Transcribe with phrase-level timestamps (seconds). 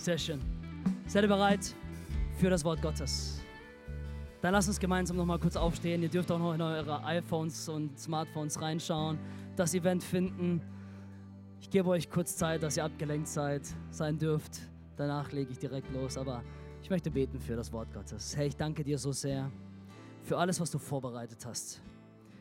[0.00, 0.40] Sehr schön.
[1.06, 1.74] Seid ihr bereit
[2.38, 3.38] für das Wort Gottes?
[4.40, 6.02] Dann lasst uns gemeinsam noch mal kurz aufstehen.
[6.02, 9.18] Ihr dürft auch noch in eure iPhones und Smartphones reinschauen,
[9.56, 10.62] das Event finden.
[11.60, 13.60] Ich gebe euch kurz Zeit, dass ihr abgelenkt seid,
[13.90, 14.60] sein dürft.
[14.96, 16.42] Danach lege ich direkt los, aber
[16.82, 18.34] ich möchte beten für das Wort Gottes.
[18.34, 19.52] Herr, ich danke dir so sehr
[20.22, 21.82] für alles, was du vorbereitet hast.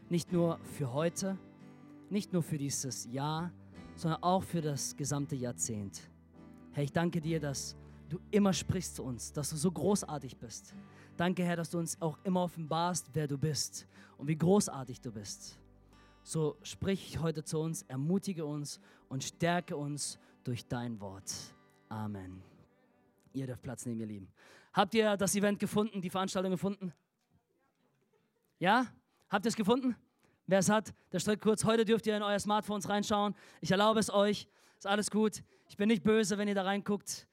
[0.08, 1.38] Nicht nur für heute,
[2.10, 3.52] nicht nur für dieses Jahr,
[3.98, 6.10] sondern auch für das gesamte Jahrzehnt.
[6.72, 7.76] Herr, ich danke dir, dass
[8.10, 10.74] du immer sprichst zu uns, dass du so großartig bist.
[11.18, 15.12] Danke, Herr, dass du uns auch immer offenbarst, wer du bist und wie großartig du
[15.12, 15.60] bist.
[16.24, 18.80] So sprich heute zu uns, ermutige uns
[19.10, 21.32] und stärke uns durch dein Wort.
[21.90, 22.42] Amen.
[23.34, 24.28] Ihr dürft Platz nehmen, ihr Lieben.
[24.74, 26.94] Habt ihr das Event gefunden, die Veranstaltung gefunden?
[28.60, 28.86] Ja?
[29.30, 29.96] Habt ihr es gefunden?
[30.48, 31.64] Wer es hat, der streckt kurz.
[31.64, 33.36] Heute dürft ihr in euer Smartphones reinschauen.
[33.62, 34.48] Ich erlaube es euch.
[34.78, 35.44] Ist alles gut.
[35.70, 37.28] Ich bin nicht böse, wenn ihr da reinguckt.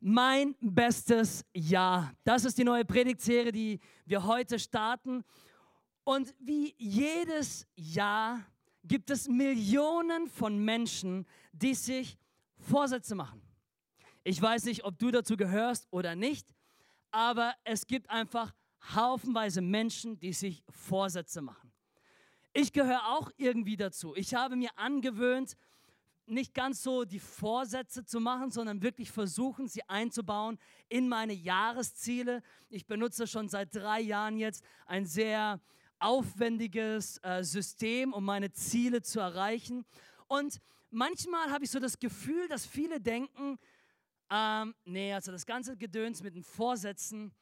[0.00, 2.12] Mein bestes Jahr.
[2.24, 5.22] Das ist die neue Predigtserie, die wir heute starten.
[6.02, 8.44] Und wie jedes Jahr
[8.82, 12.18] gibt es Millionen von Menschen, die sich
[12.58, 13.40] Vorsätze machen.
[14.24, 16.52] Ich weiß nicht, ob du dazu gehörst oder nicht,
[17.12, 18.52] aber es gibt einfach
[18.96, 21.70] haufenweise Menschen, die sich Vorsätze machen.
[22.52, 24.16] Ich gehöre auch irgendwie dazu.
[24.16, 25.56] Ich habe mir angewöhnt,
[26.30, 32.42] nicht ganz so die Vorsätze zu machen, sondern wirklich versuchen, sie einzubauen in meine Jahresziele.
[32.68, 35.60] Ich benutze schon seit drei Jahren jetzt ein sehr
[35.98, 39.84] aufwendiges äh, System, um meine Ziele zu erreichen.
[40.28, 43.58] Und manchmal habe ich so das Gefühl, dass viele denken,
[44.30, 47.32] ähm, nee, also das ganze Gedöns mit den Vorsätzen,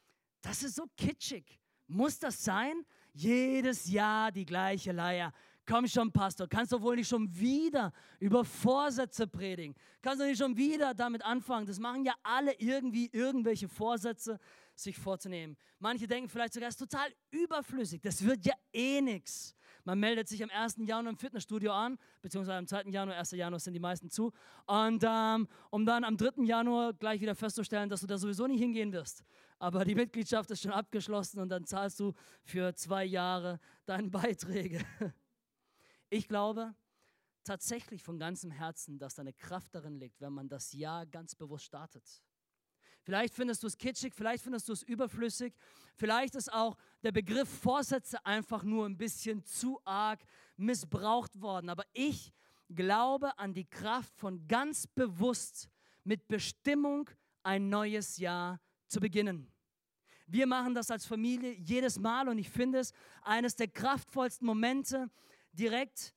[0.41, 1.61] das ist so kitschig.
[1.87, 2.85] Muss das sein?
[3.13, 5.33] Jedes Jahr die gleiche Leier.
[5.69, 9.75] Komm schon, Pastor, kannst du wohl nicht schon wieder über Vorsätze predigen?
[10.01, 11.67] Kannst du nicht schon wieder damit anfangen?
[11.67, 14.39] Das machen ja alle irgendwie irgendwelche Vorsätze,
[14.75, 15.59] sich vorzunehmen.
[15.79, 18.01] Manche denken vielleicht sogar, es ist total überflüssig.
[18.01, 19.55] Das wird ja eh nichts.
[19.85, 20.77] Man meldet sich am 1.
[20.79, 22.85] Januar im Fitnessstudio an, beziehungsweise am 2.
[22.91, 23.33] Januar, 1.
[23.33, 24.33] Januar sind die meisten zu.
[24.67, 26.45] Und ähm, um dann am 3.
[26.45, 29.23] Januar gleich wieder festzustellen, dass du da sowieso nicht hingehen wirst.
[29.59, 34.81] Aber die Mitgliedschaft ist schon abgeschlossen und dann zahlst du für zwei Jahre deine Beiträge.
[36.11, 36.75] Ich glaube
[37.45, 41.35] tatsächlich von ganzem Herzen, dass da eine Kraft darin liegt, wenn man das Jahr ganz
[41.35, 42.05] bewusst startet.
[43.03, 45.55] Vielleicht findest du es kitschig, vielleicht findest du es überflüssig,
[45.97, 50.21] vielleicht ist auch der Begriff Vorsätze einfach nur ein bisschen zu arg
[50.57, 51.71] missbraucht worden.
[51.71, 52.35] Aber ich
[52.69, 55.71] glaube an die Kraft von ganz bewusst
[56.05, 57.09] mit Bestimmung
[57.43, 59.51] ein neues Jahr zu beginnen.
[60.27, 62.93] Wir machen das als Familie jedes Mal und ich finde es
[63.23, 65.11] eines der kraftvollsten Momente,
[65.59, 66.15] direkt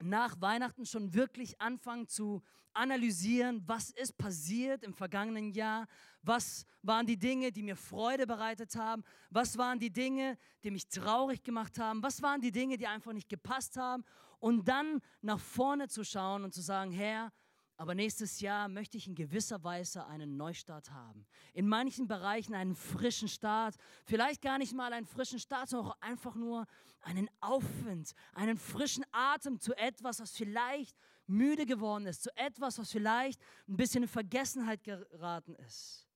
[0.00, 2.42] nach Weihnachten schon wirklich anfangen zu
[2.74, 5.86] analysieren, was ist passiert im vergangenen Jahr,
[6.22, 10.88] was waren die Dinge, die mir Freude bereitet haben, was waren die Dinge, die mich
[10.88, 14.04] traurig gemacht haben, was waren die Dinge, die einfach nicht gepasst haben.
[14.40, 17.32] Und dann nach vorne zu schauen und zu sagen, Herr,
[17.76, 21.26] aber nächstes Jahr möchte ich in gewisser Weise einen Neustart haben.
[21.52, 23.74] In manchen Bereichen einen frischen Start.
[24.04, 26.66] Vielleicht gar nicht mal einen frischen Start, sondern auch einfach nur
[27.00, 30.96] einen Aufwind, einen frischen Atem zu etwas, was vielleicht
[31.26, 36.06] müde geworden ist, zu etwas, was vielleicht ein bisschen in Vergessenheit geraten ist.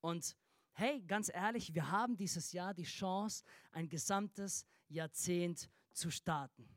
[0.00, 0.36] Und
[0.72, 6.68] hey, ganz ehrlich, wir haben dieses Jahr die Chance, ein gesamtes Jahrzehnt zu starten.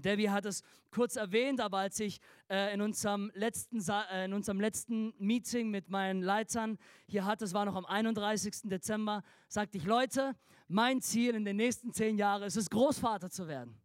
[0.00, 4.60] Debbie hat es kurz erwähnt, aber als ich äh, in, unserem letzten äh, in unserem
[4.60, 8.62] letzten Meeting mit meinen Leitern hier hatte, es war noch am 31.
[8.64, 10.34] Dezember, sagte ich, Leute,
[10.68, 13.80] mein Ziel in den nächsten zehn Jahren ist es, Großvater zu werden.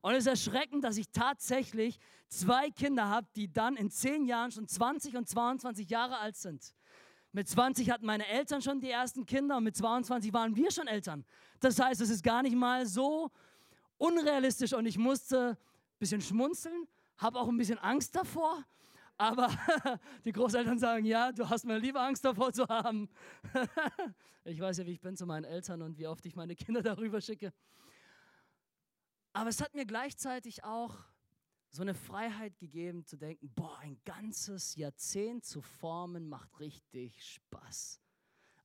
[0.00, 1.98] Und es ist erschreckend, dass ich tatsächlich
[2.28, 6.74] zwei Kinder habe, die dann in zehn Jahren schon 20 und 22 Jahre alt sind.
[7.32, 10.86] Mit 20 hatten meine Eltern schon die ersten Kinder und mit 22 waren wir schon
[10.86, 11.24] Eltern.
[11.60, 13.30] Das heißt, es ist gar nicht mal so
[13.98, 16.86] unrealistisch und ich musste ein bisschen schmunzeln,
[17.18, 18.64] habe auch ein bisschen Angst davor.
[19.18, 19.48] Aber
[20.24, 23.08] die Großeltern sagen, ja, du hast mir lieber Angst davor zu haben.
[24.44, 26.82] ich weiß ja, wie ich bin zu meinen Eltern und wie oft ich meine Kinder
[26.82, 27.52] darüber schicke.
[29.32, 30.94] Aber es hat mir gleichzeitig auch
[31.70, 38.00] so eine Freiheit gegeben zu denken, boah, ein ganzes Jahrzehnt zu formen macht richtig Spaß.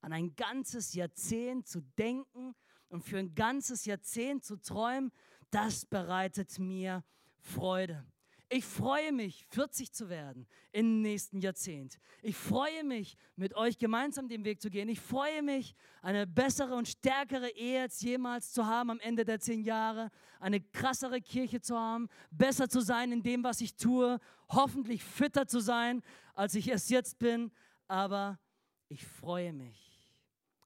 [0.01, 2.55] An ein ganzes Jahrzehnt zu denken
[2.93, 5.11] und für ein ganzes Jahrzehnt zu träumen,
[5.49, 7.03] das bereitet mir
[7.39, 8.05] Freude.
[8.49, 11.97] Ich freue mich, 40 zu werden im nächsten Jahrzehnt.
[12.21, 14.89] Ich freue mich, mit euch gemeinsam den Weg zu gehen.
[14.89, 15.73] Ich freue mich,
[16.03, 20.61] eine bessere und stärkere Ehe als jemals zu haben am Ende der zehn Jahre, eine
[20.61, 24.19] krassere Kirche zu haben, besser zu sein in dem, was ich tue,
[24.49, 26.03] hoffentlich fitter zu sein,
[26.35, 27.51] als ich es jetzt bin,
[27.87, 28.39] aber
[28.87, 30.13] ich freue mich.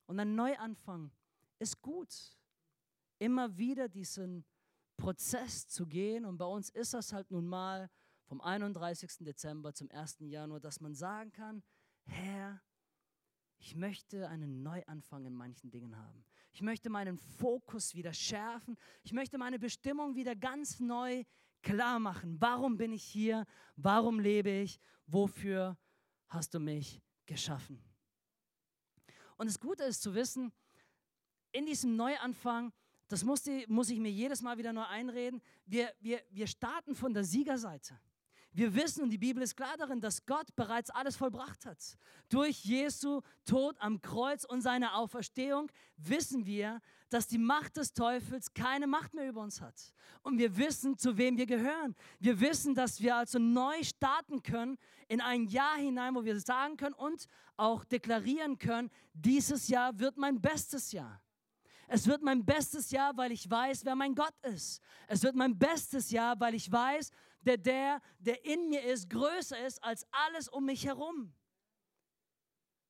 [0.08, 1.12] Und ein Neuanfang
[1.60, 2.38] ist gut.
[3.20, 4.46] Immer wieder diesen
[4.98, 6.26] Prozess zu gehen.
[6.26, 7.90] Und bei uns ist das halt nun mal
[8.26, 9.20] vom 31.
[9.20, 10.18] Dezember zum 1.
[10.22, 11.64] Januar, dass man sagen kann,
[12.04, 12.62] Herr,
[13.60, 16.24] ich möchte einen Neuanfang in manchen Dingen haben.
[16.52, 18.78] Ich möchte meinen Fokus wieder schärfen.
[19.04, 21.24] Ich möchte meine Bestimmung wieder ganz neu
[21.62, 22.40] klar machen.
[22.40, 23.46] Warum bin ich hier?
[23.76, 24.80] Warum lebe ich?
[25.06, 25.78] Wofür
[26.28, 27.82] hast du mich geschaffen?
[29.38, 30.52] Und das Gute ist zu wissen,
[31.58, 32.72] in diesem Neuanfang,
[33.08, 36.94] das muss, die, muss ich mir jedes Mal wieder neu einreden, wir, wir, wir starten
[36.94, 38.00] von der Siegerseite.
[38.52, 41.78] Wir wissen, und die Bibel ist klar darin, dass Gott bereits alles vollbracht hat.
[42.30, 48.54] Durch Jesu Tod am Kreuz und seine Auferstehung wissen wir, dass die Macht des Teufels
[48.54, 49.76] keine Macht mehr über uns hat.
[50.24, 51.96] Und wir wissen, zu wem wir gehören.
[52.20, 54.78] Wir wissen, dass wir also neu starten können
[55.08, 60.18] in ein Jahr hinein, wo wir sagen können und auch deklarieren können, dieses Jahr wird
[60.18, 61.22] mein bestes Jahr.
[61.88, 64.82] Es wird mein bestes Jahr, weil ich weiß, wer mein Gott ist.
[65.08, 67.12] Es wird mein bestes Jahr, weil ich weiß,
[67.42, 71.34] der, der, der in mir ist, größer ist als alles um mich herum.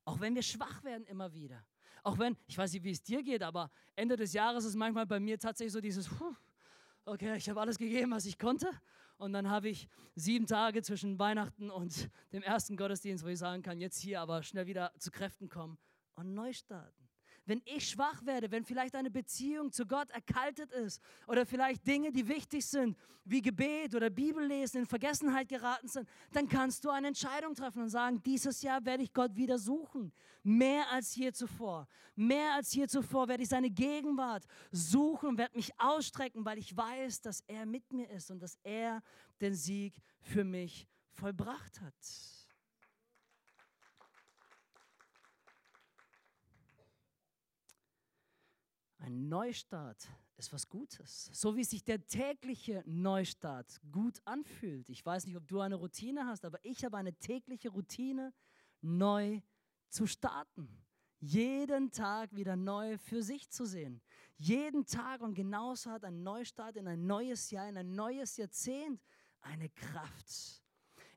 [0.04, 1.64] Auch wenn wir schwach werden immer wieder.
[2.02, 5.06] Auch wenn, ich weiß nicht, wie es dir geht, aber Ende des Jahres ist manchmal
[5.06, 6.10] bei mir tatsächlich so dieses,
[7.06, 8.70] okay, ich habe alles gegeben, was ich konnte.
[9.18, 13.62] Und dann habe ich sieben Tage zwischen Weihnachten und dem ersten Gottesdienst, wo ich sagen
[13.62, 15.78] kann, jetzt hier aber schnell wieder zu Kräften kommen
[16.16, 17.07] und neu starten
[17.48, 22.12] wenn ich schwach werde, wenn vielleicht eine Beziehung zu Gott erkaltet ist oder vielleicht Dinge,
[22.12, 27.08] die wichtig sind, wie Gebet oder Bibellesen in Vergessenheit geraten sind, dann kannst du eine
[27.08, 30.12] Entscheidung treffen und sagen, dieses Jahr werde ich Gott wieder suchen,
[30.44, 31.88] mehr als je zuvor.
[32.16, 36.76] Mehr als je zuvor werde ich seine Gegenwart suchen und werde mich ausstrecken, weil ich
[36.76, 39.02] weiß, dass er mit mir ist und dass er
[39.42, 42.37] den Sieg für mich vollbracht hat.
[48.98, 50.08] Ein Neustart
[50.38, 51.30] ist was Gutes.
[51.34, 54.90] So wie sich der tägliche Neustart gut anfühlt.
[54.90, 58.34] Ich weiß nicht, ob du eine Routine hast, aber ich habe eine tägliche Routine,
[58.82, 59.42] neu
[59.90, 60.70] zu starten.
[61.20, 64.02] Jeden Tag wieder neu für sich zu sehen.
[64.38, 69.02] Jeden Tag und genauso hat ein Neustart in ein neues Jahr, in ein neues Jahrzehnt
[69.42, 70.62] eine Kraft.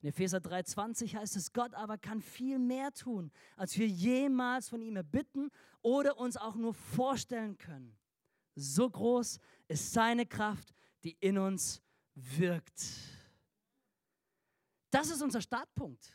[0.02, 4.80] In Epheser 3,20 heißt es, Gott aber kann viel mehr tun, als wir jemals von
[4.80, 5.50] ihm erbitten
[5.82, 7.96] oder uns auch nur vorstellen können.
[8.54, 9.38] So groß
[9.68, 10.74] ist seine Kraft,
[11.04, 11.82] die in uns
[12.14, 12.82] wirkt.
[14.90, 16.12] Das ist unser Startpunkt.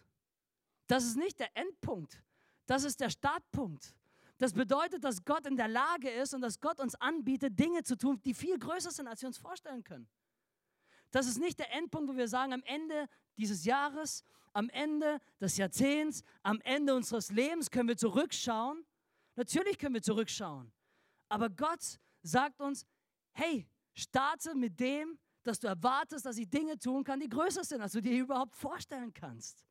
[0.88, 2.22] Das ist nicht der Endpunkt.
[2.66, 3.96] Das ist der Startpunkt.
[4.38, 7.96] Das bedeutet, dass Gott in der Lage ist und dass Gott uns anbietet, Dinge zu
[7.98, 10.08] tun, die viel größer sind, als wir uns vorstellen können.
[11.16, 13.08] Das ist nicht der Endpunkt, wo wir sagen, am Ende
[13.38, 14.22] dieses Jahres,
[14.52, 18.86] am Ende des Jahrzehnts, am Ende unseres Lebens können wir zurückschauen.
[19.38, 20.74] Natürlich können wir zurückschauen.
[21.30, 22.86] Aber Gott sagt uns,
[23.32, 27.80] hey, starte mit dem, dass du erwartest, dass ich Dinge tun kann, die größer sind,
[27.80, 29.66] als du dir überhaupt vorstellen kannst.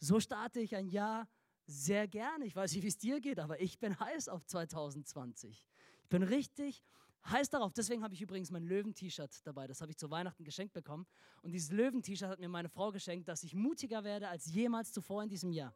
[0.00, 1.28] So starte ich ein Jahr
[1.66, 2.46] sehr gerne.
[2.46, 5.66] Ich weiß nicht, wie es dir geht, aber ich bin heiß auf 2020.
[6.04, 6.82] Ich bin richtig
[7.26, 7.72] heiß darauf.
[7.72, 9.66] Deswegen habe ich übrigens mein Löwen-T-Shirt dabei.
[9.66, 11.06] Das habe ich zu Weihnachten geschenkt bekommen.
[11.42, 15.22] Und dieses Löwen-T-Shirt hat mir meine Frau geschenkt, dass ich mutiger werde als jemals zuvor
[15.22, 15.74] in diesem Jahr.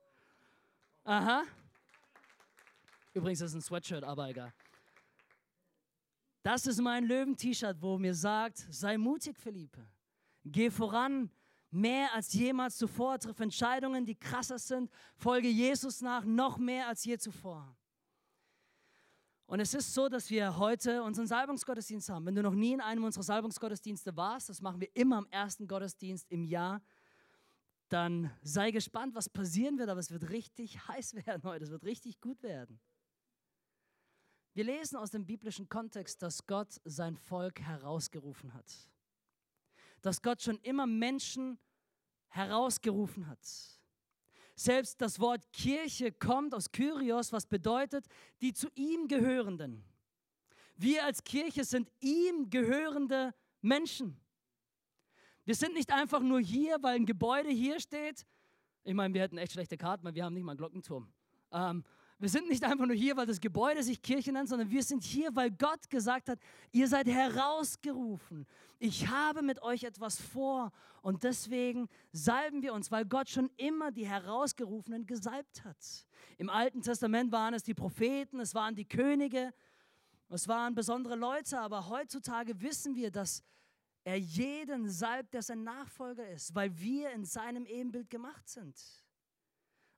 [1.05, 1.43] Aha.
[3.13, 4.53] Übrigens ist es ein Sweatshirt, aber egal.
[6.43, 9.87] Das ist mein Löwen-T-Shirt, wo mir sagt, sei mutig, Philippe.
[10.45, 11.31] Geh voran,
[11.71, 17.05] mehr als jemals zuvor, triff Entscheidungen, die krasser sind, folge Jesus nach, noch mehr als
[17.05, 17.77] je zuvor.
[19.53, 22.25] Und es ist so, dass wir heute unseren Salbungsgottesdienst haben.
[22.25, 25.69] Wenn du noch nie in einem unserer Salbungsgottesdienste warst, das machen wir immer am ersten
[25.69, 26.81] Gottesdienst im Jahr,
[27.91, 31.85] dann sei gespannt, was passieren wird, aber es wird richtig heiß werden heute, es wird
[31.85, 32.81] richtig gut werden.
[34.55, 38.73] Wir lesen aus dem biblischen Kontext, dass Gott sein Volk herausgerufen hat.
[40.01, 41.59] Dass Gott schon immer Menschen
[42.29, 43.47] herausgerufen hat.
[44.63, 48.07] Selbst das Wort Kirche kommt aus Kyrios, was bedeutet,
[48.41, 49.83] die zu ihm gehörenden.
[50.77, 54.21] Wir als Kirche sind ihm gehörende Menschen.
[55.45, 58.25] Wir sind nicht einfach nur hier, weil ein Gebäude hier steht.
[58.85, 61.13] Ich meine, wir hätten echt schlechte Karten, weil wir haben nicht mal einen Glockenturm.
[61.51, 61.83] Ähm,
[62.23, 65.03] wir sind nicht einfach nur hier, weil das Gebäude sich Kirche nennt, sondern wir sind
[65.03, 66.39] hier, weil Gott gesagt hat,
[66.71, 68.47] ihr seid herausgerufen.
[68.79, 70.71] Ich habe mit euch etwas vor
[71.03, 75.77] und deswegen salben wir uns, weil Gott schon immer die Herausgerufenen gesalbt hat.
[76.39, 79.53] Im Alten Testament waren es die Propheten, es waren die Könige,
[80.29, 83.43] es waren besondere Leute, aber heutzutage wissen wir, dass
[84.05, 89.02] er jeden salbt, der sein Nachfolger ist, weil wir in seinem Ebenbild gemacht sind.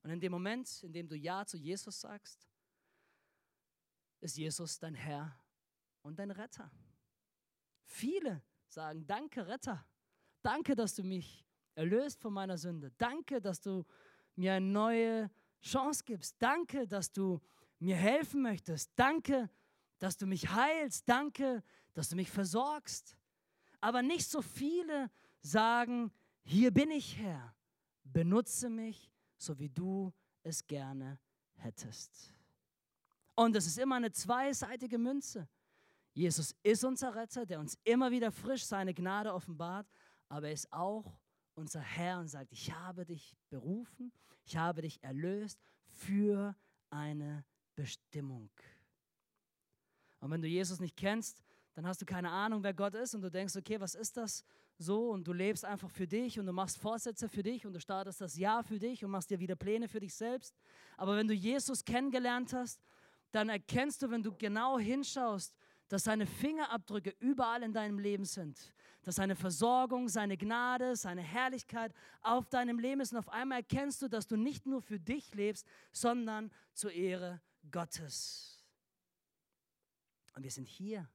[0.05, 2.47] Und in dem Moment, in dem du Ja zu Jesus sagst,
[4.21, 5.35] ist Jesus dein Herr
[6.03, 6.71] und dein Retter.
[7.85, 9.87] Viele sagen, danke Retter,
[10.43, 13.85] danke, dass du mich erlöst von meiner Sünde, danke, dass du
[14.37, 15.31] mir eine neue
[15.63, 17.41] Chance gibst, danke, dass du
[17.79, 19.49] mir helfen möchtest, danke,
[19.99, 21.63] dass du mich heilst, danke,
[21.95, 23.17] dass du mich versorgst.
[23.81, 27.57] Aber nicht so viele sagen, hier bin ich Herr,
[28.03, 30.13] benutze mich, so wie du
[30.43, 31.19] es gerne
[31.57, 32.33] hättest.
[33.35, 35.49] Und es ist immer eine zweiseitige Münze.
[36.13, 39.91] Jesus ist unser Retter, der uns immer wieder frisch seine Gnade offenbart,
[40.29, 41.19] aber er ist auch
[41.55, 44.13] unser Herr und sagt, ich habe dich berufen,
[44.45, 46.55] ich habe dich erlöst für
[46.91, 48.51] eine Bestimmung.
[50.21, 51.43] Und wenn du Jesus nicht kennst,
[51.75, 54.45] dann hast du keine Ahnung, wer Gott ist und du denkst, okay, was ist das
[54.79, 55.11] so?
[55.11, 58.21] Und du lebst einfach für dich und du machst Vorsätze für dich und du startest
[58.21, 60.55] das Jahr für dich und machst dir wieder Pläne für dich selbst.
[60.97, 62.83] Aber wenn du Jesus kennengelernt hast,
[63.33, 65.57] dann erkennst du, wenn du genau hinschaust,
[65.89, 71.93] dass seine Fingerabdrücke überall in deinem Leben sind, dass seine Versorgung, seine Gnade, seine Herrlichkeit
[72.23, 73.13] auf deinem Leben ist.
[73.13, 77.43] Und auf einmal erkennst du, dass du nicht nur für dich lebst, sondern zur Ehre
[77.71, 78.65] Gottes.
[80.35, 81.09] Und wir sind hier,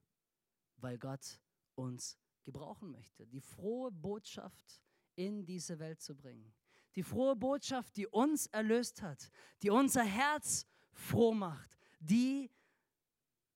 [0.77, 1.39] weil Gott
[1.75, 2.17] uns
[2.51, 4.81] gebrauchen möchte, die frohe Botschaft
[5.15, 6.51] in diese Welt zu bringen.
[6.95, 9.29] Die frohe Botschaft, die uns erlöst hat,
[9.61, 12.49] die unser Herz froh macht, die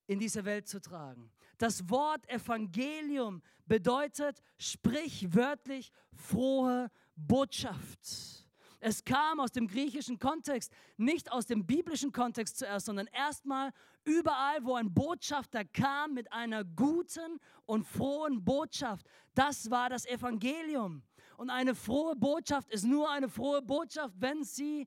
[0.06, 1.32] in diese Welt zu tragen.
[1.58, 8.43] Das Wort Evangelium bedeutet sprichwörtlich frohe Botschaft.
[8.86, 13.70] Es kam aus dem griechischen Kontext, nicht aus dem biblischen Kontext zuerst, sondern erstmal
[14.04, 19.06] überall, wo ein Botschafter kam mit einer guten und frohen Botschaft.
[19.34, 21.02] Das war das Evangelium.
[21.38, 24.86] Und eine frohe Botschaft ist nur eine frohe Botschaft, wenn sie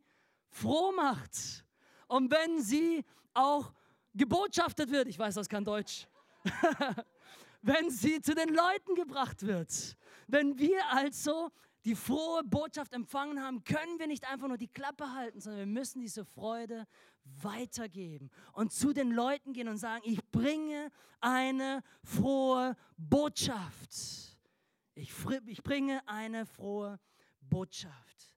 [0.52, 1.66] froh macht
[2.08, 3.74] und wenn sie auch
[4.14, 5.08] gebotschaftet wird.
[5.08, 6.08] Ich weiß, das kann Deutsch.
[7.64, 9.98] wenn sie zu den Leuten gebracht wird.
[10.28, 11.50] Wenn wir also
[11.88, 15.66] die frohe Botschaft empfangen haben, können wir nicht einfach nur die Klappe halten, sondern wir
[15.68, 16.86] müssen diese Freude
[17.24, 20.92] weitergeben und zu den Leuten gehen und sagen, ich bringe
[21.22, 23.94] eine frohe Botschaft.
[24.96, 25.14] Ich,
[25.46, 27.00] ich bringe eine frohe
[27.40, 28.36] Botschaft.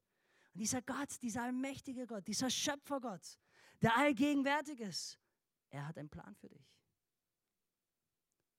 [0.55, 3.37] Und dieser Gott, dieser allmächtige Gott, dieser Schöpfergott,
[3.83, 5.19] der allgegenwärtig ist,
[5.71, 6.79] er hat einen Plan für dich.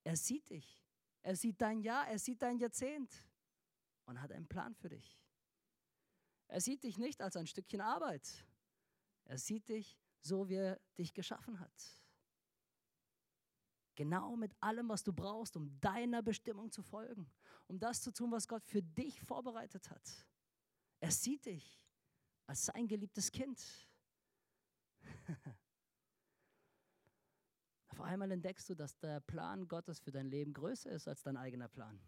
[0.04, 0.84] Er sieht dich.
[1.22, 3.31] Er sieht dein Jahr, er sieht dein Jahrzehnt
[4.06, 5.20] und hat einen Plan für dich.
[6.48, 8.46] Er sieht dich nicht als ein Stückchen Arbeit.
[9.26, 12.02] Er sieht dich so, wie er dich geschaffen hat.
[13.96, 17.32] Genau mit allem, was du brauchst, um deiner Bestimmung zu folgen,
[17.68, 20.26] um das zu tun, was Gott für dich vorbereitet hat.
[21.00, 21.82] Er sieht dich
[22.48, 23.62] als sein geliebtes Kind.
[27.90, 31.38] Auf einmal entdeckst du, dass der Plan Gottes für dein Leben größer ist als dein
[31.38, 32.00] eigener Plan.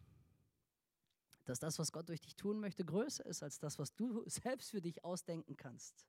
[1.45, 4.71] Dass das, was Gott durch dich tun möchte, größer ist als das, was du selbst
[4.71, 6.07] für dich ausdenken kannst.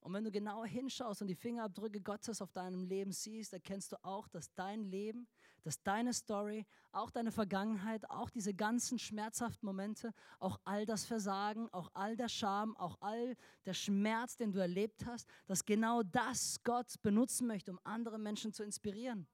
[0.00, 3.96] Und wenn du genauer hinschaust und die Fingerabdrücke Gottes auf deinem Leben siehst, erkennst du
[4.04, 5.26] auch, dass dein Leben,
[5.64, 11.68] dass deine Story, auch deine Vergangenheit, auch diese ganzen schmerzhaften Momente, auch all das Versagen,
[11.70, 16.62] auch all der Scham, auch all der Schmerz, den du erlebt hast, dass genau das
[16.62, 19.26] Gott benutzen möchte, um andere Menschen zu inspirieren.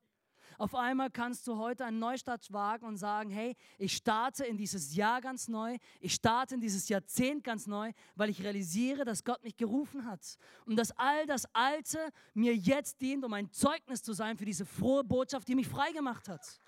[0.59, 4.95] Auf einmal kannst du heute einen Neustart wagen und sagen, hey, ich starte in dieses
[4.95, 9.43] Jahr ganz neu, ich starte in dieses Jahrzehnt ganz neu, weil ich realisiere, dass Gott
[9.43, 11.99] mich gerufen hat und dass all das Alte
[12.35, 16.29] mir jetzt dient, um ein Zeugnis zu sein für diese frohe Botschaft, die mich freigemacht
[16.29, 16.61] hat.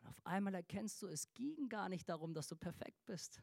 [0.00, 3.42] Und auf einmal erkennst du, es ging gar nicht darum, dass du perfekt bist.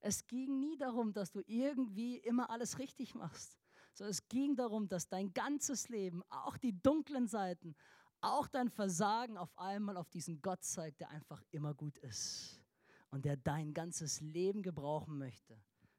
[0.00, 3.63] Es ging nie darum, dass du irgendwie immer alles richtig machst
[3.94, 7.74] sondern es ging darum, dass dein ganzes Leben, auch die dunklen Seiten,
[8.20, 12.62] auch dein Versagen auf einmal auf diesen Gott zeigt, der einfach immer gut ist
[13.10, 15.56] und der dein ganzes Leben gebrauchen möchte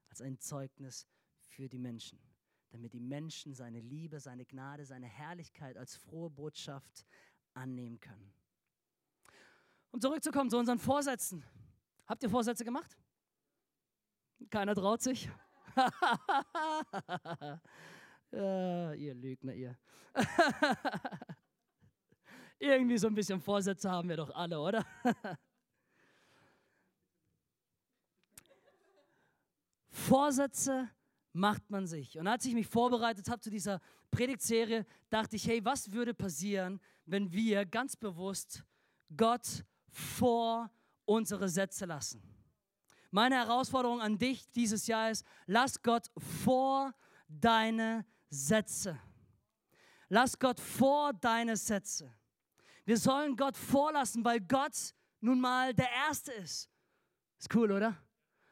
[0.10, 1.08] als ein Zeugnis
[1.48, 2.20] für die Menschen,
[2.70, 7.06] damit die Menschen seine Liebe, seine Gnade, seine Herrlichkeit als frohe Botschaft
[7.54, 8.34] annehmen können.
[9.92, 11.46] Um zurückzukommen zu unseren Vorsätzen.
[12.06, 12.98] Habt ihr Vorsätze gemacht?
[14.50, 15.30] Keiner traut sich?
[18.32, 19.78] ja, ihr Lügner, ihr.
[22.60, 24.86] Irgendwie so ein bisschen Vorsätze haben wir doch alle, oder?
[29.90, 30.90] Vorsätze
[31.34, 32.18] macht man sich.
[32.18, 36.80] Und als ich mich vorbereitet habe zu dieser Predigtserie, dachte ich, hey, was würde passieren,
[37.06, 38.64] wenn wir ganz bewusst
[39.16, 40.72] Gott vor
[41.06, 42.35] unsere Sätze lassen?
[43.16, 46.94] Meine Herausforderung an dich dieses Jahr ist, lass Gott vor
[47.30, 49.00] deine Sätze.
[50.10, 52.14] Lass Gott vor deine Sätze.
[52.84, 56.70] Wir sollen Gott vorlassen, weil Gott nun mal der Erste ist.
[57.40, 57.96] Ist cool, oder?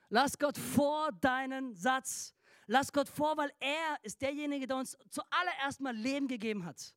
[0.07, 2.33] Lass Gott vor deinen Satz.
[2.65, 6.95] Lass Gott vor, weil er ist derjenige, der uns zuallererst mal Leben gegeben hat.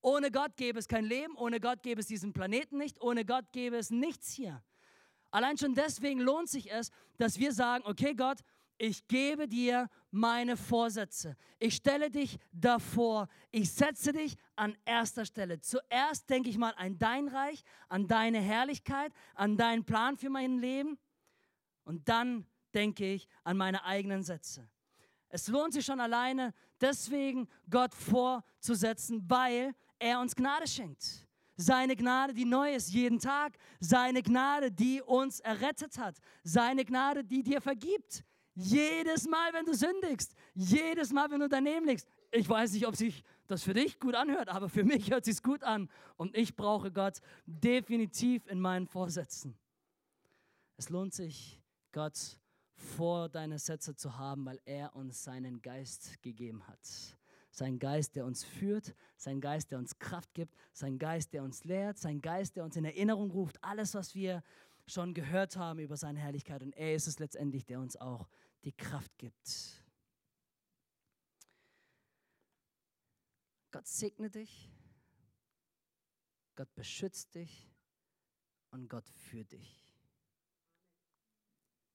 [0.00, 3.52] Ohne Gott gäbe es kein Leben, ohne Gott gäbe es diesen Planeten nicht, ohne Gott
[3.52, 4.64] gäbe es nichts hier.
[5.30, 8.38] Allein schon deswegen lohnt sich es, dass wir sagen, okay Gott,
[8.78, 11.36] ich gebe dir meine Vorsätze.
[11.58, 13.28] Ich stelle dich davor.
[13.50, 15.60] Ich setze dich an erster Stelle.
[15.60, 20.58] Zuerst denke ich mal an dein Reich, an deine Herrlichkeit, an deinen Plan für mein
[20.58, 20.96] Leben.
[21.84, 24.68] Und dann denke ich an meine eigenen Sätze.
[25.28, 31.27] Es lohnt sich schon alleine, deswegen Gott vorzusetzen, weil er uns Gnade schenkt.
[31.60, 33.58] Seine Gnade, die neu ist jeden Tag.
[33.80, 36.16] Seine Gnade, die uns errettet hat.
[36.44, 38.24] Seine Gnade, die dir vergibt.
[38.54, 40.34] Jedes Mal, wenn du sündigst.
[40.54, 42.06] Jedes Mal, wenn du daneben liegst.
[42.30, 45.42] Ich weiß nicht, ob sich das für dich gut anhört, aber für mich hört sich
[45.42, 45.90] gut an.
[46.16, 49.58] Und ich brauche Gott definitiv in meinen Vorsätzen.
[50.76, 51.60] Es lohnt sich,
[51.90, 52.38] Gott
[52.76, 57.17] vor deine Sätze zu haben, weil er uns seinen Geist gegeben hat.
[57.58, 61.64] Sein Geist, der uns führt, sein Geist, der uns Kraft gibt, sein Geist, der uns
[61.64, 64.44] lehrt, sein Geist, der uns in Erinnerung ruft, alles, was wir
[64.86, 66.62] schon gehört haben über seine Herrlichkeit.
[66.62, 68.28] Und er ist es letztendlich, der uns auch
[68.62, 69.84] die Kraft gibt.
[73.72, 74.70] Gott segne dich,
[76.54, 77.74] Gott beschützt dich
[78.70, 79.92] und Gott führt dich.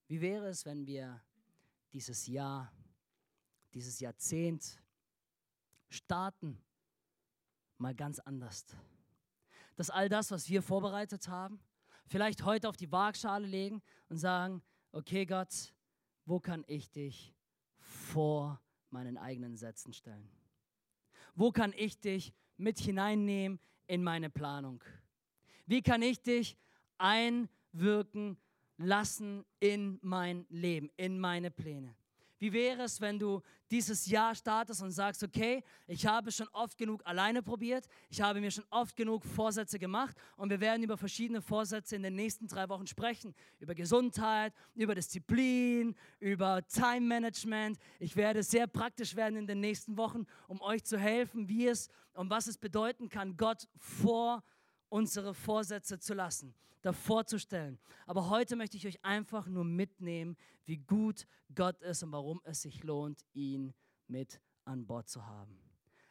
[0.08, 1.24] Wie wäre es, wenn wir
[1.94, 2.70] dieses Jahr,
[3.74, 4.83] dieses Jahrzehnt
[5.94, 6.62] starten,
[7.78, 8.66] mal ganz anders?
[9.76, 11.60] Dass all das, was wir vorbereitet haben,
[12.08, 15.74] vielleicht heute auf die Waagschale legen und sagen, okay Gott,
[16.26, 17.34] wo kann ich dich
[17.80, 20.30] vor meinen eigenen Sätzen stellen?
[21.36, 24.84] Wo kann ich dich mit hineinnehmen in meine Planung?
[25.66, 26.58] Wie kann ich dich
[26.98, 28.38] einwirken
[28.78, 31.96] lassen in mein Leben, in meine Pläne.
[32.40, 33.42] Wie wäre es, wenn du
[33.72, 38.40] dieses Jahr startest und sagst, okay, ich habe schon oft genug alleine probiert, ich habe
[38.40, 42.48] mir schon oft genug Vorsätze gemacht und wir werden über verschiedene Vorsätze in den nächsten
[42.48, 43.34] drei Wochen sprechen.
[43.60, 47.80] Über Gesundheit, über Disziplin, über Time Management.
[48.00, 51.90] Ich werde sehr praktisch werden in den nächsten Wochen, um euch zu helfen, wie es
[52.14, 54.44] und was es bedeuten kann, Gott vor
[54.94, 56.54] unsere Vorsätze zu lassen
[56.84, 57.80] davor zu stellen.
[58.06, 61.26] Aber heute möchte ich euch einfach nur mitnehmen, wie gut
[61.56, 63.74] Gott ist und warum es sich lohnt, ihn
[64.08, 65.58] mit an Bord zu haben.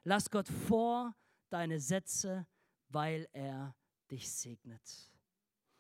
[0.03, 1.15] Lass Gott vor
[1.51, 2.47] deine Sätze,
[2.89, 3.77] weil er
[4.11, 4.83] dich segnet.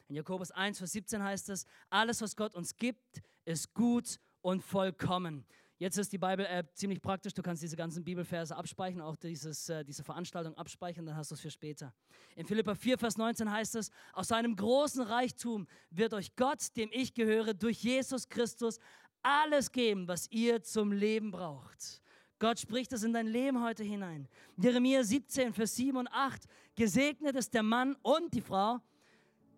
[0.08, 4.62] In Jakobus 1, Vers 17 heißt es, alles, was Gott uns gibt, ist gut und
[4.62, 5.46] vollkommen.
[5.82, 7.34] Jetzt ist die Bible-App ziemlich praktisch.
[7.34, 11.34] Du kannst diese ganzen Bibelverse abspeichern, auch dieses, äh, diese Veranstaltung abspeichern, dann hast du
[11.34, 11.92] es für später.
[12.36, 16.88] In Philippa 4, Vers 19 heißt es, aus seinem großen Reichtum wird euch Gott, dem
[16.92, 18.78] ich gehöre, durch Jesus Christus
[19.22, 22.00] alles geben, was ihr zum Leben braucht.
[22.38, 24.28] Gott spricht es in dein Leben heute hinein.
[24.58, 26.44] Jeremia 17, Vers 7 und 8.
[26.76, 28.78] Gesegnet ist der Mann und die Frau,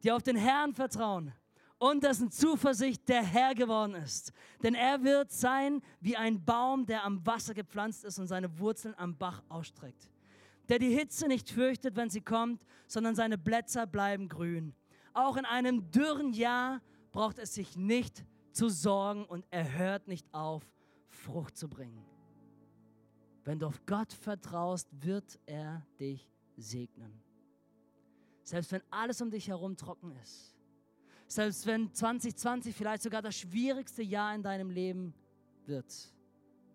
[0.02, 1.34] die auf den Herrn vertrauen
[1.90, 4.32] und dessen Zuversicht der Herr geworden ist.
[4.62, 8.94] Denn er wird sein wie ein Baum, der am Wasser gepflanzt ist und seine Wurzeln
[8.96, 10.08] am Bach ausstreckt.
[10.70, 14.74] Der die Hitze nicht fürchtet, wenn sie kommt, sondern seine Blätter bleiben grün.
[15.12, 16.80] Auch in einem dürren Jahr
[17.12, 20.66] braucht es sich nicht zu sorgen und er hört nicht auf,
[21.10, 22.02] Frucht zu bringen.
[23.44, 27.20] Wenn du auf Gott vertraust, wird er dich segnen.
[28.42, 30.53] Selbst wenn alles um dich herum trocken ist
[31.26, 35.14] selbst wenn 2020 vielleicht sogar das schwierigste Jahr in deinem Leben
[35.66, 36.12] wird,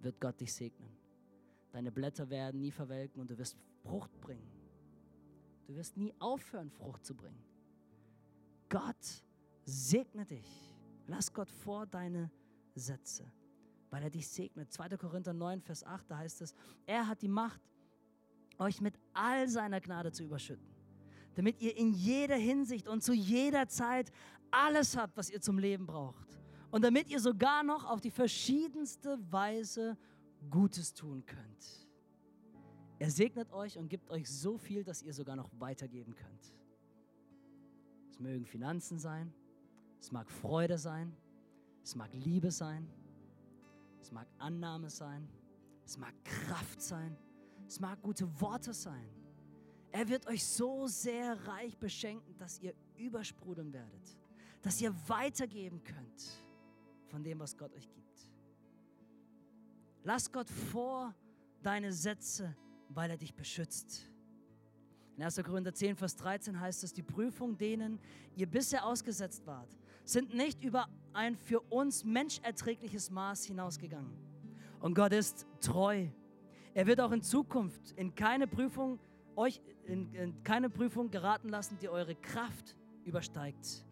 [0.01, 0.89] wird Gott dich segnen.
[1.71, 4.49] Deine Blätter werden nie verwelken und du wirst Frucht bringen.
[5.67, 7.43] Du wirst nie aufhören, Frucht zu bringen.
[8.69, 9.23] Gott
[9.65, 10.47] segne dich.
[11.07, 12.31] Lass Gott vor deine
[12.75, 13.31] Sätze,
[13.89, 14.71] weil er dich segnet.
[14.71, 14.89] 2.
[14.97, 16.53] Korinther 9, Vers 8, da heißt es,
[16.85, 17.61] er hat die Macht,
[18.57, 20.67] euch mit all seiner Gnade zu überschütten,
[21.39, 24.11] damit ihr in jeder Hinsicht und zu jeder Zeit
[24.51, 26.37] alles habt, was ihr zum Leben braucht.
[26.69, 29.97] Und damit ihr sogar noch auf die verschiedenste Weise
[30.49, 31.87] Gutes tun könnt.
[32.99, 36.53] Er segnet euch und gibt euch so viel, dass ihr sogar noch weitergeben könnt.
[38.11, 39.33] Es mögen Finanzen sein,
[40.01, 41.15] es mag Freude sein,
[41.85, 42.85] es mag Liebe sein,
[44.01, 45.25] es mag Annahme sein,
[45.85, 47.15] es mag Kraft sein,
[47.65, 49.18] es mag gute Worte sein.
[49.91, 54.19] Er wird euch so sehr reich beschenken, dass ihr übersprudeln werdet
[54.61, 56.45] dass ihr weitergeben könnt.
[57.07, 58.31] von dem, was Gott euch gibt.
[60.03, 61.15] Lass Gott vor
[61.63, 62.55] deine Sätze,
[62.89, 64.07] weil er dich beschützt.
[65.17, 65.41] In 1.
[65.43, 67.99] Korinther 10, Vers 13 heißt es, die Prüfung, denen
[68.35, 74.15] ihr bisher ausgesetzt wart, sind nicht über ein für uns menscherträgliches Maß hinausgegangen.
[74.79, 76.09] Und Gott ist treu.
[76.75, 78.99] Er wird auch in Zukunft in keine Prüfung
[79.39, 82.75] euch in, in keine Prüfung geraten lassen, die eure Kraft
[83.05, 83.85] übersteigt.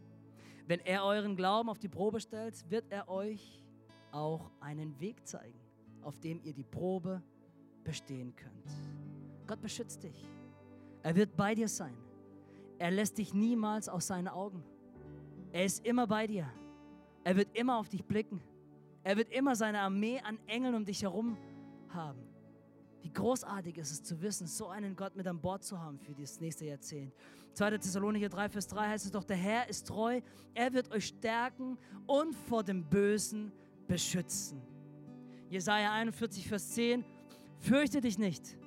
[0.68, 3.64] Wenn er euren Glauben auf die Probe stellt, wird er euch
[4.12, 5.60] auch einen Weg zeigen,
[6.02, 7.24] auf dem ihr die Probe
[7.84, 8.70] bestehen könnt.
[9.48, 10.28] Gott beschützt dich.
[11.04, 11.96] Er wird bei dir sein.
[12.80, 14.64] Er lässt dich niemals aus seinen Augen.
[15.54, 16.52] Er ist immer bei dir.
[17.24, 18.42] Er wird immer auf dich blicken.
[19.04, 21.38] Er wird immer seine Armee an Engeln um dich herum
[21.88, 22.27] haben.
[23.02, 26.14] Wie großartig ist es zu wissen, so einen Gott mit an Bord zu haben für
[26.14, 27.14] das nächste Jahrzehnt.
[27.54, 27.78] 2.
[27.78, 30.22] Thessalonicher 3, Vers 3 heißt es doch, der Herr ist treu,
[30.54, 33.52] er wird euch stärken und vor dem Bösen
[33.88, 34.62] beschützen.
[35.50, 37.06] Jesaja 41, Vers 10,
[37.60, 38.58] fürchte dich nicht,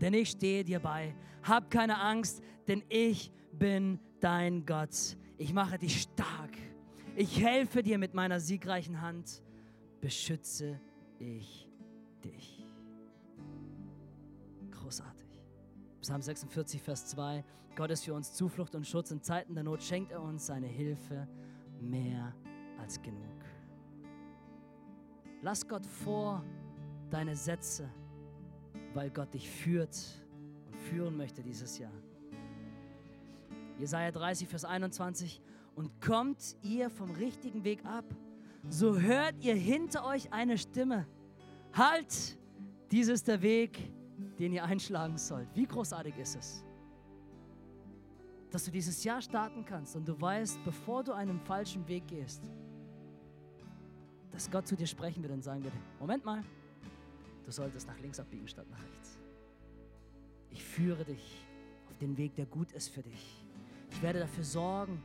[0.00, 1.14] denn ich stehe dir bei.
[1.42, 5.16] Hab keine Angst, denn ich bin dein Gott.
[5.38, 6.50] Ich mache dich stark.
[7.16, 9.42] Ich helfe dir mit meiner siegreichen Hand.
[10.00, 10.80] Beschütze
[11.18, 11.68] ich
[12.24, 12.59] dich.
[14.90, 15.28] Großartig.
[16.00, 17.44] Psalm 46, Vers 2.
[17.76, 19.12] Gott ist für uns Zuflucht und Schutz.
[19.12, 21.28] In Zeiten der Not schenkt er uns seine Hilfe
[21.80, 22.34] mehr
[22.76, 23.20] als genug.
[25.42, 26.42] Lass Gott vor
[27.08, 27.88] deine Sätze,
[28.92, 29.96] weil Gott dich führt
[30.66, 31.92] und führen möchte dieses Jahr.
[33.78, 35.40] Jesaja 30, Vers 21.
[35.76, 38.06] Und kommt ihr vom richtigen Weg ab,
[38.68, 41.06] so hört ihr hinter euch eine Stimme.
[41.74, 42.36] Halt,
[42.90, 43.92] dies ist der Weg,
[44.40, 45.48] den ihr einschlagen sollt.
[45.54, 46.64] Wie großartig ist es,
[48.50, 52.50] dass du dieses Jahr starten kannst und du weißt, bevor du einen falschen Weg gehst,
[54.32, 56.42] dass Gott zu dir sprechen wird und sagen wird, Moment mal,
[57.44, 59.18] du solltest nach links abbiegen statt nach rechts.
[60.50, 61.46] Ich führe dich
[61.90, 63.44] auf den Weg, der gut ist für dich.
[63.90, 65.02] Ich werde dafür sorgen,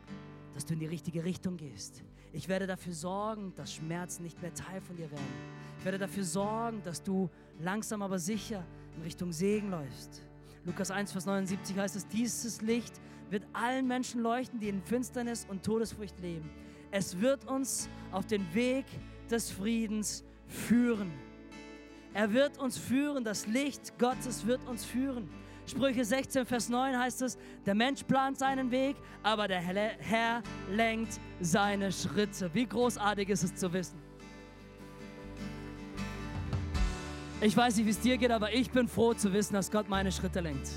[0.53, 2.03] dass du in die richtige Richtung gehst.
[2.31, 5.25] Ich werde dafür sorgen, dass Schmerzen nicht mehr Teil von dir werden.
[5.77, 8.63] Ich werde dafür sorgen, dass du langsam aber sicher
[8.95, 10.23] in Richtung Segen läufst.
[10.65, 12.93] Lukas 1, Vers 79 heißt es, dieses Licht
[13.29, 16.49] wird allen Menschen leuchten, die in Finsternis und Todesfurcht leben.
[16.91, 18.85] Es wird uns auf den Weg
[19.29, 21.11] des Friedens führen.
[22.13, 25.29] Er wird uns führen, das Licht Gottes wird uns führen.
[25.67, 31.19] Sprüche 16, Vers 9 heißt es, der Mensch plant seinen Weg, aber der Herr lenkt
[31.41, 32.49] seine Schritte.
[32.53, 34.04] Wie großartig ist es zu wissen.
[37.45, 39.87] Ich weiß nicht, wie es dir geht, aber ich bin froh zu wissen, dass Gott
[39.87, 40.67] meine Schritte lenkt.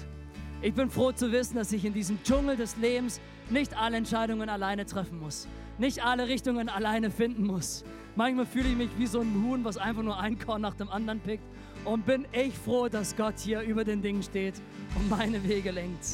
[0.61, 4.51] Ich bin froh zu wissen, dass ich in diesem Dschungel des Lebens nicht alle Entscheidungen
[4.51, 7.87] alleine treffen muss, nicht alle Richtungen alleine finden muss.
[8.17, 10.91] Manchmal fühle ich mich wie so ein Huhn, was einfach nur ein Korn nach dem
[10.91, 11.45] anderen pickt.
[11.87, 14.61] Und bin ich froh, dass Gott hier über den Dingen steht
[14.95, 16.05] und meine Wege lenkt.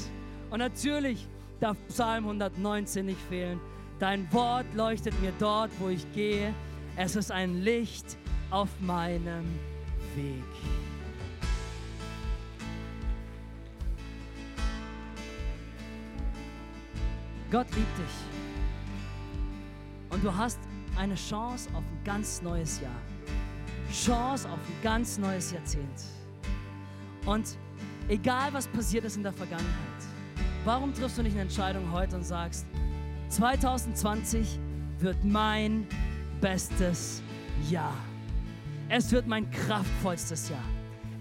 [0.51, 1.27] Und natürlich
[1.59, 3.59] darf Psalm 119 nicht fehlen.
[3.99, 6.55] Dein Wort leuchtet mir dort, wo ich gehe.
[6.95, 8.17] Es ist ein Licht
[8.53, 9.74] auf meinem Weg.
[17.51, 18.05] Gott liebt dich.
[20.11, 20.59] Und du hast
[20.97, 22.91] eine Chance auf ein ganz neues Jahr.
[23.93, 26.03] Chance auf ein ganz neues Jahrzehnt.
[27.27, 27.57] Und
[28.09, 29.69] egal was passiert ist in der Vergangenheit,
[30.65, 32.67] warum triffst du nicht eine Entscheidung heute und sagst,
[33.29, 34.59] 2020
[34.99, 35.87] wird mein
[36.41, 37.23] bestes
[37.69, 37.95] Jahr.
[38.89, 40.65] Es wird mein kraftvollstes Jahr.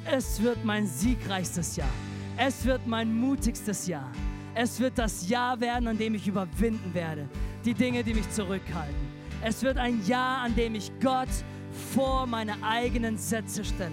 [0.05, 1.89] Es wird mein siegreichstes Jahr.
[2.37, 4.11] Es wird mein mutigstes Jahr.
[4.53, 7.27] Es wird das Jahr werden, an dem ich überwinden werde.
[7.63, 8.95] Die Dinge, die mich zurückhalten.
[9.41, 11.29] Es wird ein Jahr, an dem ich Gott
[11.93, 13.91] vor meine eigenen Sätze stelle,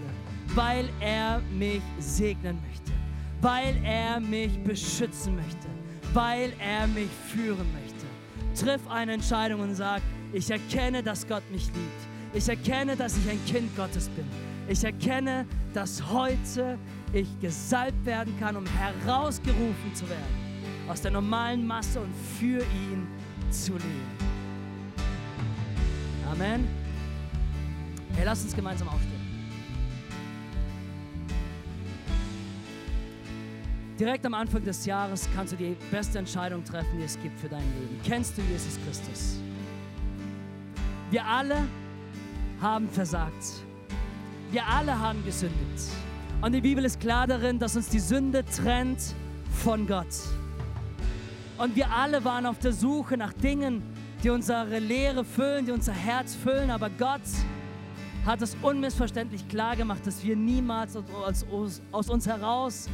[0.55, 2.93] weil er mich segnen möchte,
[3.41, 5.67] weil er mich beschützen möchte,
[6.13, 8.65] weil er mich führen möchte.
[8.65, 10.03] Triff eine Entscheidung und sag,
[10.33, 12.10] ich erkenne, dass Gott mich liebt.
[12.33, 14.25] Ich erkenne, dass ich ein Kind Gottes bin.
[14.69, 16.79] Ich erkenne, dass heute
[17.13, 20.51] ich gesalbt werden kann, um herausgerufen zu werden
[20.89, 23.07] aus der normalen Masse und für ihn
[23.51, 24.31] zu leben.
[26.31, 26.69] Amen.
[28.15, 29.21] Hey, lass uns gemeinsam aufstehen.
[33.99, 37.49] Direkt am Anfang des Jahres kannst du die beste Entscheidung treffen, die es gibt für
[37.49, 38.01] dein Leben.
[38.05, 39.41] Kennst du Jesus Christus?
[41.11, 41.69] Wir alle
[42.61, 43.63] haben versagt.
[44.51, 45.91] Wir alle haben gesündigt.
[46.43, 49.15] Und die Bibel ist klar darin, dass uns die Sünde trennt
[49.63, 50.15] von Gott.
[51.59, 53.83] Und wir alle waren auf der Suche nach Dingen,
[54.23, 56.71] die unsere Leere füllen, die unser Herz füllen.
[56.71, 57.21] Aber Gott
[58.25, 62.89] hat es unmissverständlich klar gemacht, dass wir niemals aus uns heraus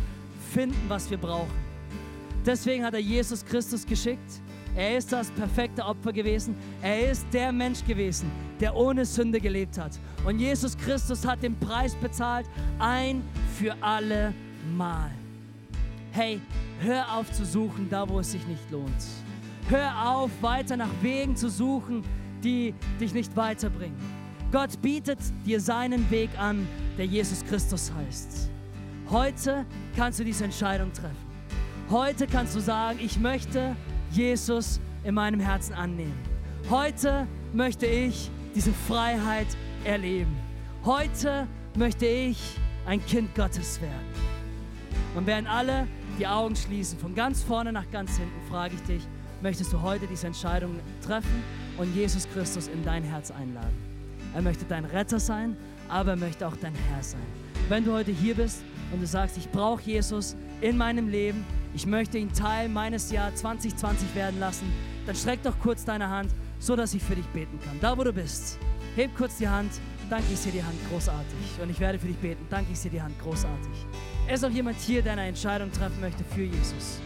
[0.52, 1.66] finden, was wir brauchen.
[2.44, 4.40] Deswegen hat er Jesus Christus geschickt.
[4.76, 6.54] Er ist das perfekte Opfer gewesen.
[6.82, 9.98] Er ist der Mensch gewesen, der ohne Sünde gelebt hat.
[10.26, 12.46] Und Jesus Christus hat den Preis bezahlt,
[12.78, 13.22] ein
[13.58, 14.34] für alle
[14.76, 15.10] Mal.
[16.12, 16.40] Hey,
[16.80, 18.90] hör auf zu suchen, da wo es sich nicht lohnt.
[19.68, 22.02] Hör auf, weiter nach Wegen zu suchen,
[22.44, 23.96] die dich nicht weiterbringen.
[24.52, 28.50] Gott bietet dir seinen Weg an, der Jesus Christus heißt.
[29.10, 29.64] Heute
[29.96, 31.16] kannst du diese Entscheidung treffen.
[31.90, 33.76] Heute kannst du sagen, ich möchte
[34.10, 36.18] Jesus in meinem Herzen annehmen.
[36.70, 39.46] Heute möchte ich diese Freiheit
[39.84, 40.36] erleben.
[40.84, 42.38] Heute möchte ich
[42.86, 44.26] ein Kind Gottes werden.
[45.14, 45.86] Und während alle
[46.18, 49.02] die Augen schließen, von ganz vorne nach ganz hinten, frage ich dich,
[49.42, 51.42] möchtest du heute diese Entscheidung treffen
[51.78, 53.74] und Jesus Christus in dein Herz einladen?
[54.34, 55.56] Er möchte dein Retter sein,
[55.88, 57.20] aber er möchte auch dein Herr sein.
[57.68, 61.44] Wenn du heute hier bist und du sagst, ich brauche Jesus in meinem Leben,
[61.76, 64.64] ich möchte ihn Teil meines Jahr 2020 werden lassen,
[65.04, 67.78] dann streck doch kurz deine Hand, so dass ich für dich beten kann.
[67.82, 68.58] Da, wo du bist,
[68.96, 69.72] heb kurz die Hand,
[70.08, 71.60] danke ich dir die Hand, großartig.
[71.62, 73.74] Und ich werde für dich beten, danke ich dir die Hand, großartig.
[74.32, 76.98] Ist auch jemand hier, der eine Entscheidung treffen möchte für Jesus?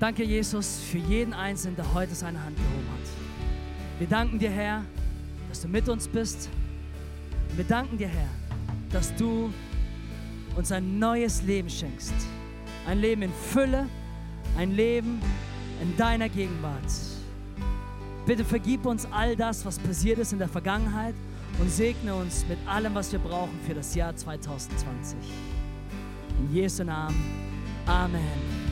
[0.00, 4.00] Danke, Jesus, für jeden Einzelnen, der heute seine Hand gehoben hat.
[4.00, 4.84] Wir danken dir, Herr,
[5.48, 6.48] dass du mit uns bist.
[7.54, 8.28] Wir danken dir, Herr,
[8.90, 9.52] dass du
[10.56, 12.14] uns ein neues Leben schenkst.
[12.86, 13.88] Ein Leben in Fülle,
[14.56, 15.20] ein Leben
[15.82, 16.82] in deiner Gegenwart.
[18.26, 21.14] Bitte vergib uns all das, was passiert ist in der Vergangenheit
[21.60, 25.18] und segne uns mit allem, was wir brauchen für das Jahr 2020.
[26.40, 27.16] In Jesu Namen.
[27.86, 28.63] Amen.